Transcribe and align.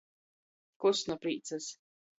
Kust 0.85 1.13
nu 1.13 1.21
prīcys. 1.27 1.73